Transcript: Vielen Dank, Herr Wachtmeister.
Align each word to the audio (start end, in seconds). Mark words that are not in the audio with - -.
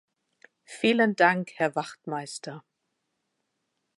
Vielen 0.65 1.15
Dank, 1.15 1.51
Herr 1.59 1.75
Wachtmeister. 1.75 2.63